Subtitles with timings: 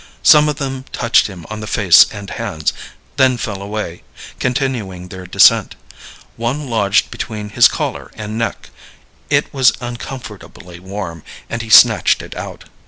[0.23, 2.73] Some of them touched him on the face and hands,
[3.17, 4.01] then fell away,
[4.39, 5.75] continuing their descent.
[6.37, 8.71] One lodged between his collar and neck;
[9.29, 12.63] it was uncomfortably warm, and he snatched it out.